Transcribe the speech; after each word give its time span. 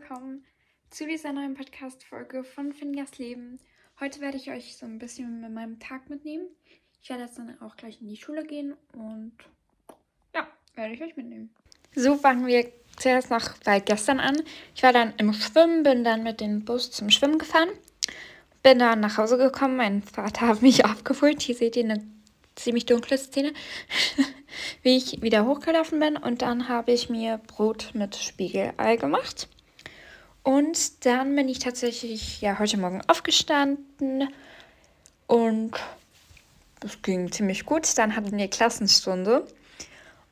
willkommen 0.00 0.44
zu 0.88 1.06
dieser 1.06 1.32
neuen 1.32 1.52
Podcast-Folge 1.52 2.42
von 2.42 2.72
Finjas 2.72 3.18
Leben. 3.18 3.60
Heute 4.00 4.20
werde 4.20 4.38
ich 4.38 4.50
euch 4.50 4.74
so 4.76 4.86
ein 4.86 4.98
bisschen 4.98 5.42
mit 5.42 5.52
meinem 5.52 5.78
Tag 5.78 6.08
mitnehmen. 6.08 6.46
Ich 7.02 7.10
werde 7.10 7.24
jetzt 7.24 7.36
dann 7.36 7.60
auch 7.60 7.76
gleich 7.76 8.00
in 8.00 8.08
die 8.08 8.16
Schule 8.16 8.44
gehen 8.44 8.74
und 8.94 9.32
ja, 10.34 10.46
werde 10.74 10.94
ich 10.94 11.02
euch 11.02 11.16
mitnehmen. 11.16 11.50
So 11.94 12.16
fangen 12.16 12.46
wir 12.46 12.72
zuerst 12.96 13.30
noch 13.30 13.58
bei 13.58 13.78
gestern 13.80 14.20
an. 14.20 14.40
Ich 14.74 14.82
war 14.82 14.94
dann 14.94 15.12
im 15.18 15.34
Schwimmen, 15.34 15.82
bin 15.82 16.02
dann 16.02 16.22
mit 16.22 16.40
dem 16.40 16.64
Bus 16.64 16.90
zum 16.90 17.10
Schwimmen 17.10 17.38
gefahren, 17.38 17.68
bin 18.62 18.78
dann 18.78 19.00
nach 19.00 19.18
Hause 19.18 19.36
gekommen. 19.36 19.76
Mein 19.76 20.02
Vater 20.02 20.48
hat 20.48 20.62
mich 20.62 20.84
abgeholt. 20.86 21.42
Hier 21.42 21.54
seht 21.54 21.76
ihr 21.76 21.84
eine 21.84 22.02
ziemlich 22.54 22.86
dunkle 22.86 23.18
Szene, 23.18 23.52
wie 24.82 24.96
ich 24.96 25.20
wieder 25.20 25.44
hochgelaufen 25.44 26.00
bin. 26.00 26.16
Und 26.16 26.40
dann 26.40 26.68
habe 26.68 26.92
ich 26.92 27.10
mir 27.10 27.36
Brot 27.36 27.90
mit 27.92 28.16
Spiegelei 28.16 28.96
gemacht. 28.96 29.46
Und 30.42 31.04
dann 31.04 31.36
bin 31.36 31.48
ich 31.48 31.58
tatsächlich 31.58 32.40
ja 32.40 32.58
heute 32.58 32.78
Morgen 32.78 33.02
aufgestanden 33.06 34.28
und 35.26 35.72
das 36.80 37.02
ging 37.02 37.30
ziemlich 37.30 37.66
gut. 37.66 37.86
Dann 37.98 38.16
hatten 38.16 38.36
wir 38.36 38.48
Klassenstunde. 38.48 39.46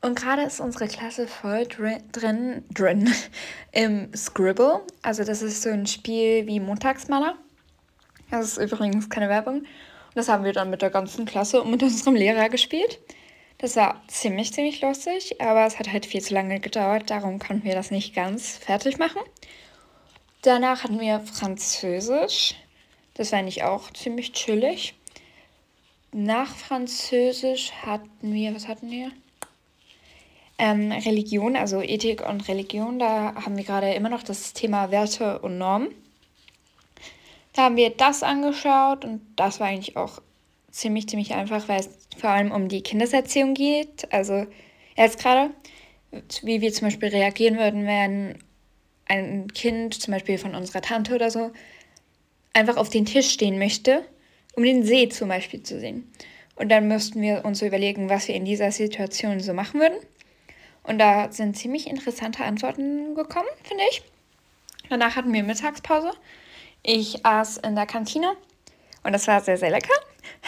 Und 0.01 0.17
gerade 0.19 0.43
ist 0.43 0.59
unsere 0.59 0.87
Klasse 0.87 1.27
voll 1.27 1.67
drin, 1.67 2.63
drin 2.73 3.13
im 3.71 4.13
Scribble. 4.15 4.81
Also 5.01 5.23
das 5.23 5.41
ist 5.41 5.61
so 5.61 5.69
ein 5.69 5.87
Spiel 5.87 6.47
wie 6.47 6.59
Montagsmaler. 6.59 7.35
Das 8.31 8.45
ist 8.45 8.57
übrigens 8.57 9.09
keine 9.09 9.29
Werbung. 9.29 9.59
Und 9.59 10.15
das 10.15 10.29
haben 10.29 10.43
wir 10.43 10.53
dann 10.53 10.69
mit 10.69 10.81
der 10.81 10.89
ganzen 10.89 11.25
Klasse 11.25 11.61
und 11.61 11.71
mit 11.71 11.83
unserem 11.83 12.15
Lehrer 12.15 12.49
gespielt. 12.49 12.99
Das 13.57 13.75
war 13.75 14.01
ziemlich, 14.07 14.53
ziemlich 14.53 14.81
lustig, 14.81 15.41
aber 15.41 15.65
es 15.65 15.79
hat 15.79 15.91
halt 15.91 16.05
viel 16.05 16.21
zu 16.21 16.33
lange 16.33 16.61
gedauert. 16.61 17.09
Darum 17.09 17.39
konnten 17.39 17.65
wir 17.65 17.75
das 17.75 17.91
nicht 17.91 18.15
ganz 18.15 18.57
fertig 18.57 18.97
machen. 18.97 19.21
Danach 20.41 20.83
hatten 20.83 20.99
wir 20.99 21.19
Französisch. 21.19 22.55
Das 23.13 23.31
war 23.31 23.39
eigentlich 23.39 23.63
auch 23.63 23.91
ziemlich 23.91 24.31
chillig. 24.31 24.95
Nach 26.13 26.55
Französisch 26.55 27.73
hatten 27.73 28.33
wir, 28.33 28.55
was 28.55 28.67
hatten 28.67 28.89
wir? 28.89 29.11
Ähm, 30.57 30.91
Religion, 30.91 31.55
also 31.55 31.81
Ethik 31.81 32.27
und 32.27 32.47
Religion. 32.47 32.99
Da 32.99 33.35
haben 33.35 33.57
wir 33.57 33.65
gerade 33.65 33.93
immer 33.93 34.09
noch 34.09 34.23
das 34.23 34.53
Thema 34.53 34.91
Werte 34.91 35.39
und 35.39 35.57
Normen. 35.57 35.89
Da 37.53 37.63
haben 37.63 37.75
wir 37.75 37.89
das 37.89 38.23
angeschaut 38.23 39.03
und 39.03 39.21
das 39.35 39.59
war 39.59 39.67
eigentlich 39.67 39.97
auch 39.97 40.21
ziemlich, 40.71 41.09
ziemlich 41.09 41.33
einfach, 41.33 41.67
weil 41.67 41.81
es 41.81 41.89
vor 42.17 42.29
allem 42.29 42.51
um 42.51 42.69
die 42.69 42.81
Kindeserziehung 42.81 43.53
geht. 43.53 44.11
Also 44.13 44.45
jetzt 44.95 45.19
gerade, 45.19 45.51
wie 46.43 46.61
wir 46.61 46.71
zum 46.71 46.87
Beispiel 46.87 47.09
reagieren 47.09 47.57
würden, 47.57 47.85
wenn 47.85 48.39
ein 49.09 49.51
Kind, 49.53 49.95
zum 49.95 50.13
Beispiel 50.13 50.37
von 50.37 50.55
unserer 50.55 50.81
Tante 50.81 51.13
oder 51.13 51.29
so, 51.29 51.51
einfach 52.53 52.77
auf 52.77 52.89
den 52.89 53.05
Tisch 53.05 53.29
stehen 53.29 53.59
möchte, 53.59 54.05
um 54.55 54.63
den 54.63 54.83
See 54.83 55.09
zum 55.09 55.27
Beispiel 55.27 55.61
zu 55.61 55.79
sehen. 55.79 56.09
Und 56.55 56.69
dann 56.69 56.87
müssten 56.87 57.21
wir 57.21 57.43
uns 57.43 57.61
überlegen, 57.61 58.09
was 58.09 58.27
wir 58.27 58.35
in 58.35 58.45
dieser 58.45 58.71
Situation 58.71 59.39
so 59.39 59.53
machen 59.53 59.79
würden. 59.79 59.97
Und 60.83 60.99
da 60.99 61.31
sind 61.31 61.57
ziemlich 61.57 61.87
interessante 61.87 62.43
Antworten 62.43 63.15
gekommen, 63.15 63.47
finde 63.63 63.83
ich. 63.91 64.01
Danach 64.89 65.15
hatten 65.15 65.33
wir 65.33 65.43
Mittagspause. 65.43 66.11
Ich 66.83 67.25
aß 67.25 67.57
in 67.57 67.75
der 67.75 67.85
Kantine 67.85 68.35
und 69.03 69.13
das 69.13 69.27
war 69.27 69.41
sehr, 69.41 69.57
sehr 69.57 69.69
lecker. 69.69 69.93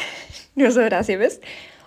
Nur 0.56 0.72
so, 0.72 0.88
dass 0.90 1.10
ihr 1.10 1.20
wisst. 1.20 1.44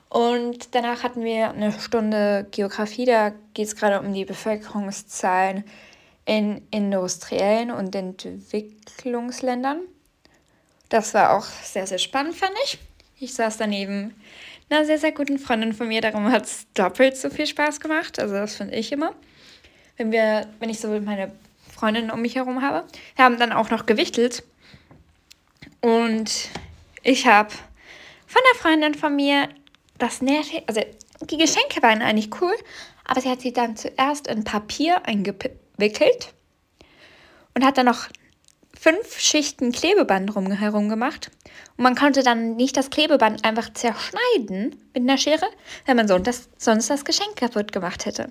Und 0.09 0.75
danach 0.75 1.03
hatten 1.03 1.25
wir 1.25 1.51
eine 1.51 1.73
Stunde 1.73 2.47
Geografie. 2.51 3.05
Da 3.05 3.33
geht 3.53 3.67
es 3.67 3.77
gerade 3.77 4.01
um 4.01 4.13
die 4.13 4.25
Bevölkerungszahlen 4.25 5.65
in 6.27 6.63
industriellen 6.71 7.71
und 7.71 7.95
Entwicklungsländern. 7.95 9.81
Das 10.89 11.15
war 11.15 11.37
auch 11.37 11.45
sehr, 11.45 11.87
sehr 11.87 11.99
spannend, 11.99 12.35
fand 12.35 12.53
ich. 12.65 12.79
Ich 13.19 13.35
saß 13.35 13.57
daneben 13.57 14.15
einer 14.71 14.85
sehr, 14.85 14.99
sehr 14.99 15.13
guten 15.13 15.39
Freundin 15.39 15.73
von 15.73 15.89
mir, 15.89 16.01
darum 16.01 16.31
hat 16.31 16.45
es 16.45 16.67
doppelt 16.75 17.17
so 17.17 17.31
viel 17.31 17.47
Spaß 17.47 17.81
gemacht. 17.81 18.19
Also 18.19 18.35
das 18.35 18.57
finde 18.57 18.75
ich 18.75 18.93
immer. 18.93 19.15
Wenn 19.97 20.11
wir, 20.11 20.49
wenn 20.59 20.71
ich 20.71 20.81
so 20.81 20.89
meine 21.01 21.33
Freundinnen 21.75 22.11
um 22.11 22.23
mich 22.23 22.37
herum 22.37 22.63
habe. 22.63 22.87
Wir 23.17 23.25
haben 23.25 23.39
dann 23.39 23.53
auch 23.53 23.71
noch 23.71 23.87
gewichtelt. 23.87 24.43
Und 25.81 26.49
ich 27.03 27.27
habe 27.27 27.51
von 28.27 28.41
der 28.53 28.61
Freundin 28.61 28.95
von 28.95 29.15
mir 29.15 29.49
das 29.99 30.23
Nervige, 30.23 30.63
also 30.67 30.81
die 31.23 31.37
Geschenke 31.37 31.83
waren 31.83 32.01
eigentlich 32.01 32.31
cool, 32.41 32.55
aber 33.05 33.21
sie 33.21 33.29
hat 33.29 33.43
sie 33.43 33.53
dann 33.53 33.77
zuerst 33.77 34.27
in 34.27 34.45
Papier 34.45 35.07
eingepippelt 35.07 35.64
wickelt 35.77 36.33
und 37.55 37.65
hat 37.65 37.79
dann 37.79 37.87
noch 37.87 38.09
fünf 38.79 39.19
Schichten 39.19 39.73
Klebeband 39.73 40.35
drumherum 40.35 40.89
gemacht. 40.89 41.31
Und 41.77 41.85
man 41.85 41.95
konnte 41.95 42.23
dann 42.23 42.57
nicht 42.57 42.77
das 42.77 42.91
Klebeband 42.91 43.45
einfach 43.45 43.73
zerschneiden 43.73 44.77
mit 44.93 45.03
einer 45.03 45.19
Schere, 45.19 45.47
wenn 45.87 45.97
man 45.97 46.09
sonst 46.09 46.27
das, 46.27 46.49
sonst 46.59 46.91
das 46.91 47.05
Geschenk 47.05 47.37
kaputt 47.37 47.73
gemacht 47.73 48.05
hätte. 48.07 48.29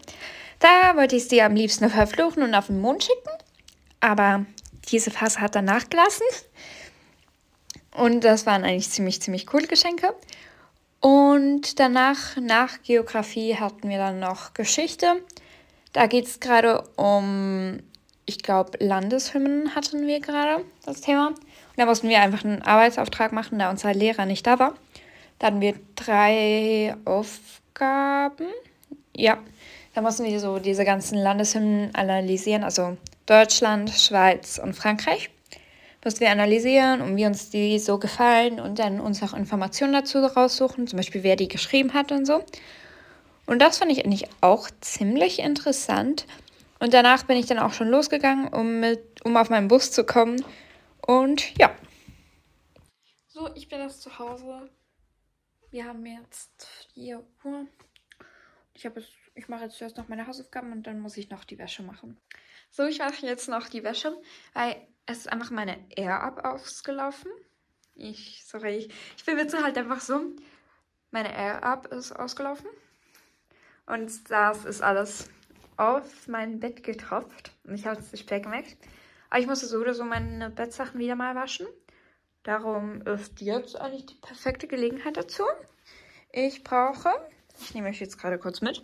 Da 0.59 0.95
wollte 0.95 1.15
ich 1.15 1.27
sie 1.27 1.41
am 1.41 1.55
liebsten 1.55 1.89
verfluchen 1.89 2.43
und 2.43 2.53
auf 2.55 2.67
den 2.67 2.79
Mond 2.79 3.03
schicken. 3.03 3.31
Aber 3.99 4.45
diese 4.89 5.11
Phase 5.11 5.39
hat 5.39 5.55
dann 5.55 5.65
nachgelassen. 5.65 6.27
Und 7.95 8.23
das 8.23 8.45
waren 8.45 8.63
eigentlich 8.63 8.89
ziemlich, 8.89 9.21
ziemlich 9.21 9.47
coole 9.47 9.67
Geschenke. 9.67 10.13
Und 10.99 11.79
danach, 11.79 12.37
nach 12.37 12.81
Geografie, 12.83 13.55
hatten 13.55 13.89
wir 13.89 13.97
dann 13.97 14.19
noch 14.19 14.53
Geschichte. 14.53 15.21
Da 15.93 16.07
geht 16.07 16.25
es 16.25 16.39
gerade 16.39 16.83
um, 16.95 17.79
ich 18.25 18.39
glaube, 18.39 18.71
Landeshymnen 18.79 19.75
hatten 19.75 20.07
wir 20.07 20.19
gerade 20.19 20.63
das 20.85 21.01
Thema. 21.01 21.27
Und 21.27 21.37
da 21.77 21.85
mussten 21.85 22.09
wir 22.09 22.19
einfach 22.19 22.43
einen 22.43 22.63
Arbeitsauftrag 22.63 23.31
machen, 23.31 23.59
da 23.59 23.69
unser 23.69 23.93
Lehrer 23.93 24.25
nicht 24.25 24.45
da 24.45 24.59
war. 24.59 24.73
Da 25.39 25.47
hatten 25.47 25.61
wir 25.61 25.75
drei 25.95 26.95
Aufgaben. 27.05 28.47
Ja, 29.15 29.37
da 29.93 30.01
mussten 30.01 30.25
wir 30.25 30.39
so 30.39 30.57
diese 30.57 30.85
ganzen 30.85 31.17
Landeshymnen 31.17 31.93
analysieren, 31.93 32.63
also 32.63 32.97
Deutschland, 33.27 33.91
Schweiz 33.91 34.59
und 34.61 34.73
Frankreich. 34.73 35.29
Mussten 36.03 36.21
wir 36.21 36.31
analysieren 36.31 37.01
und 37.01 37.15
wie 37.15 37.25
uns 37.25 37.49
die 37.49 37.79
so 37.79 37.97
gefallen 37.97 38.59
und 38.59 38.79
dann 38.79 38.99
uns 38.99 39.23
auch 39.23 39.33
Informationen 39.33 39.93
dazu 39.93 40.17
raussuchen, 40.19 40.87
zum 40.87 40.97
Beispiel 40.97 41.23
wer 41.23 41.35
die 41.35 41.47
geschrieben 41.47 41.93
hat 41.93 42.11
und 42.11 42.25
so. 42.25 42.43
Und 43.45 43.59
das 43.59 43.77
fand 43.77 43.91
ich 43.91 44.05
eigentlich 44.05 44.29
auch 44.41 44.69
ziemlich 44.81 45.39
interessant. 45.39 46.25
Und 46.79 46.93
danach 46.93 47.23
bin 47.23 47.37
ich 47.37 47.45
dann 47.45 47.59
auch 47.59 47.73
schon 47.73 47.89
losgegangen, 47.89 48.47
um, 48.49 48.79
mit, 48.79 49.23
um 49.25 49.37
auf 49.37 49.49
meinen 49.49 49.67
Bus 49.67 49.91
zu 49.91 50.05
kommen. 50.05 50.43
Und 51.05 51.57
ja. 51.57 51.75
So, 53.27 53.53
ich 53.55 53.67
bin 53.67 53.79
jetzt 53.79 54.01
zu 54.01 54.19
Hause. 54.19 54.69
Wir 55.71 55.85
haben 55.85 56.05
jetzt 56.05 56.67
4 56.93 57.23
Uhr. 57.43 57.67
Ich, 58.73 58.87
ich 59.35 59.47
mache 59.47 59.63
jetzt 59.63 59.77
zuerst 59.77 59.97
noch 59.97 60.07
meine 60.07 60.27
Hausaufgaben 60.27 60.71
und 60.71 60.83
dann 60.87 60.99
muss 60.99 61.17
ich 61.17 61.29
noch 61.29 61.43
die 61.43 61.57
Wäsche 61.57 61.83
machen. 61.83 62.19
So, 62.69 62.83
ich 62.85 62.99
mache 62.99 63.25
jetzt 63.25 63.49
noch 63.49 63.69
die 63.69 63.83
Wäsche, 63.83 64.15
weil 64.53 64.75
es 65.05 65.19
ist 65.19 65.31
einfach 65.31 65.51
meine 65.51 65.77
Air-Up 65.95 66.43
ausgelaufen. 66.45 67.31
Ich, 67.95 68.43
sorry, 68.45 68.77
ich, 68.77 68.89
ich 69.17 69.25
jetzt 69.27 69.61
halt 69.61 69.77
einfach 69.77 70.01
so. 70.01 70.21
Meine 71.11 71.33
Air-Up 71.33 71.87
ist 71.87 72.11
ausgelaufen. 72.11 72.67
Und 73.85 74.29
das 74.29 74.65
ist 74.65 74.81
alles 74.81 75.29
auf 75.77 76.27
mein 76.27 76.59
Bett 76.59 76.83
getropft. 76.83 77.51
Und 77.63 77.75
ich 77.75 77.85
habe 77.85 77.99
es 77.99 78.11
nicht 78.11 78.27
gemerkt. 78.27 78.77
Aber 79.29 79.39
ich 79.39 79.47
musste 79.47 79.65
so 79.65 79.77
oder 79.77 79.93
so 79.93 80.03
meine 80.03 80.49
Bettsachen 80.49 80.99
wieder 80.99 81.15
mal 81.15 81.35
waschen. 81.35 81.67
Darum 82.43 83.01
ist 83.01 83.41
jetzt 83.41 83.75
eigentlich 83.79 84.05
die 84.05 84.15
perfekte 84.15 84.67
Gelegenheit 84.67 85.17
dazu. 85.17 85.43
Ich 86.31 86.63
brauche, 86.63 87.09
ich 87.61 87.73
nehme 87.73 87.89
euch 87.89 87.99
jetzt 87.99 88.19
gerade 88.19 88.37
kurz 88.37 88.61
mit, 88.61 88.83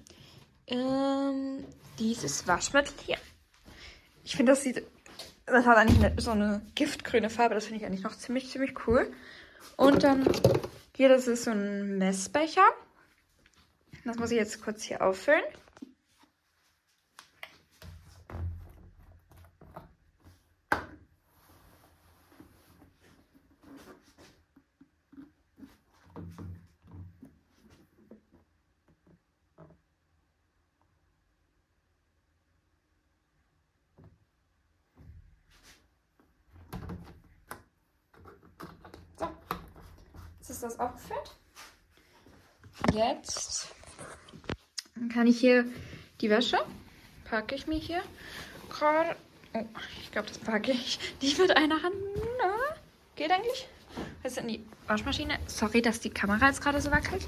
ähm, 0.68 1.66
dieses 1.98 2.48
Waschmittel 2.48 2.94
hier. 3.06 3.18
Ich 4.24 4.36
finde, 4.36 4.54
das 4.54 4.63
sieht, 4.63 4.84
das 5.45 5.66
hat 5.66 5.78
eigentlich 5.78 6.04
eine, 6.04 6.22
so 6.22 6.31
eine 6.31 6.62
giftgrüne 6.75 7.30
Farbe. 7.30 7.56
Das 7.56 7.66
finde 7.66 7.81
ich 7.81 7.86
eigentlich 7.86 8.04
noch 8.04 8.16
ziemlich, 8.16 8.50
ziemlich 8.50 8.88
cool. 8.88 9.12
Und 9.75 10.04
dann 10.04 10.25
hier, 10.95 11.10
das 11.10 11.28
ist 11.28 11.45
so 11.45 11.52
ein 11.52 11.98
Messbecher. 11.98 12.68
Das 14.06 14.18
muss 14.18 14.31
ich 14.31 14.38
jetzt 14.38 14.62
kurz 14.63 14.84
hier 14.84 15.01
auffüllen. 15.01 15.44
Ist 40.50 40.63
das 40.63 40.80
aufgefüllt. 40.80 41.38
Jetzt 42.92 43.69
dann 45.00 45.10
kann 45.10 45.28
ich 45.28 45.40
hier 45.40 45.66
die 46.22 46.30
Wäsche, 46.30 46.57
packe 47.25 47.56
ich 47.56 47.68
mir 47.68 47.80
hier 47.80 48.01
gerade 48.69 49.16
Oh, 49.54 49.66
ich 50.01 50.12
glaube, 50.12 50.28
das 50.28 50.38
packe 50.38 50.72
ich 50.72 51.00
nicht 51.22 51.40
mit 51.40 51.56
einer 51.57 51.81
Hand. 51.81 51.96
Na, 52.40 52.51
geht 53.16 53.31
eigentlich? 53.31 53.68
Ist 54.24 54.38
in 54.38 54.48
die 54.48 54.63
Waschmaschine. 54.86 55.40
Sorry, 55.48 55.81
dass 55.81 56.00
die 56.00 56.12
Kamera 56.12 56.46
jetzt 56.48 56.62
gerade 56.62 56.80
so 56.81 56.92
wackelt. 56.92 57.28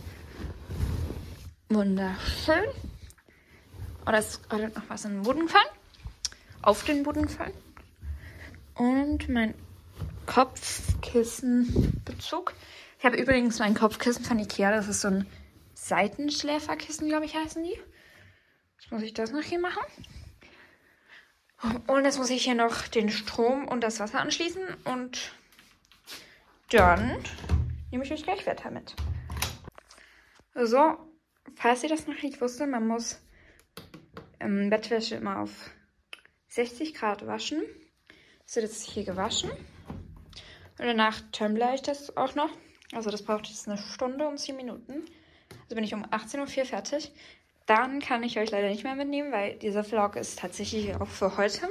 Wunderschön. 1.70 2.66
Oder 4.06 4.20
ist 4.20 4.48
gerade 4.50 4.70
noch 4.70 4.84
was 4.88 5.06
in 5.06 5.14
den 5.14 5.24
Boden 5.24 5.48
gefallen? 5.48 5.66
Auf 6.62 6.84
den 6.84 7.02
Boden 7.02 7.24
gefallen. 7.24 7.56
Und 8.76 9.28
mein 9.28 9.56
Kopfkissenbezug. 10.28 12.54
Ich 13.00 13.06
habe 13.06 13.18
übrigens 13.18 13.58
mein 13.58 13.74
Kopfkissen 13.74 14.24
von 14.24 14.38
Ikea. 14.38 14.70
Das 14.70 14.88
ist 14.88 15.02
so 15.02 15.08
ein 15.08 15.26
Seitenschläferkissen, 15.82 17.10
glaube 17.10 17.26
ich, 17.26 17.36
heißen 17.36 17.64
die. 17.64 17.78
Jetzt 18.80 18.92
muss 18.92 19.02
ich 19.02 19.16
das 19.16 19.32
noch 19.32 19.42
hier 19.42 19.60
machen. 19.60 19.84
Und 21.88 22.06
jetzt 22.06 22.20
muss 22.20 22.30
ich 22.30 22.44
hier 22.44 22.54
noch 22.54 22.88
den 22.88 23.10
Strom 23.10 23.68
und 23.68 23.82
das 23.82 24.00
Wasser 24.00 24.20
anschließen. 24.20 24.64
Und 24.86 25.34
dann 26.70 27.18
nehme 27.90 28.04
ich 28.04 28.14
euch 28.14 28.24
gleich 28.24 28.46
weiter 28.46 28.70
mit. 28.70 28.96
So, 30.54 30.98
falls 31.56 31.82
ihr 31.82 31.90
das 31.90 32.06
noch 32.06 32.22
nicht 32.22 32.40
wusstet, 32.42 32.70
man 32.70 32.88
muss 32.88 33.20
ähm, 34.40 34.70
Bettwäsche 34.70 35.16
immer 35.16 35.40
auf 35.40 35.72
60 36.50 36.94
Grad 36.94 37.26
waschen. 37.26 37.64
Das 38.46 38.56
wird 38.56 38.66
jetzt 38.68 38.84
hier 38.84 39.04
gewaschen. 39.04 39.50
Und 39.50 40.86
danach 40.86 41.22
tumbler 41.32 41.74
ich 41.74 41.82
das 41.82 42.16
auch 42.18 42.36
noch. 42.36 42.52
Also 42.94 43.10
das 43.10 43.24
braucht 43.24 43.48
jetzt 43.48 43.68
eine 43.68 43.80
Stunde 43.80 44.28
und 44.28 44.38
10 44.38 44.56
Minuten. 44.56 45.06
Also 45.64 45.76
bin 45.76 45.84
ich 45.84 45.94
um 45.94 46.06
18.04 46.06 46.60
Uhr 46.60 46.66
fertig. 46.66 47.12
Dann 47.66 48.00
kann 48.00 48.24
ich 48.24 48.40
euch 48.40 48.52
leider 48.52 48.70
nicht 48.70 48.84
mehr 48.84 48.96
mitnehmen, 48.96 49.32
weil 49.32 49.56
dieser 49.58 49.84
Vlog 49.84 50.16
ist 50.16 50.40
tatsächlich 50.40 50.96
auch 50.96 51.08
für 51.08 51.38
heute. 51.38 51.70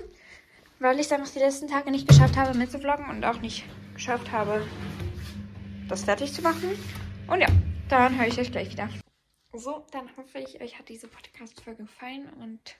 Weil 0.79 0.99
ich 0.99 1.09
dann 1.09 1.21
noch 1.21 1.29
die 1.29 1.41
letzten 1.41 1.69
Tage 1.69 1.91
nicht 1.91 2.09
geschafft 2.09 2.37
habe 2.37 2.56
mitzuvloggen 2.56 3.11
und 3.11 3.25
auch 3.25 3.41
nicht 3.41 3.65
geschafft 3.94 4.32
habe, 4.32 4.67
das 5.88 6.05
fertig 6.05 6.32
zu 6.32 6.41
machen. 6.41 6.79
Und 7.27 7.41
ja, 7.41 7.49
dann 7.88 8.19
höre 8.19 8.29
ich 8.29 8.38
euch 8.38 8.50
gleich 8.50 8.71
wieder. 8.71 8.88
So, 9.53 9.85
dann 9.91 10.09
hoffe 10.17 10.38
ich, 10.38 10.61
euch 10.61 10.79
hat 10.79 10.88
diese 10.88 11.09
Podcast-Folge 11.09 11.82
gefallen 11.82 12.31
und 12.41 12.77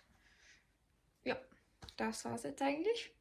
ja, 1.25 1.37
das 1.97 2.25
war 2.25 2.35
es 2.35 2.44
jetzt 2.44 2.62
eigentlich. 2.62 3.12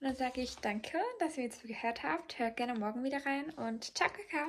Und 0.00 0.08
dann 0.08 0.16
sage 0.16 0.40
ich 0.40 0.56
danke, 0.56 0.98
dass 1.18 1.38
ihr 1.38 1.44
jetzt 1.44 1.62
gehört 1.62 2.02
habt. 2.02 2.38
Hört 2.38 2.56
gerne 2.56 2.78
morgen 2.78 3.04
wieder 3.04 3.24
rein 3.24 3.50
und 3.50 3.96
ciao, 3.96 4.08
Kakao. 4.08 4.48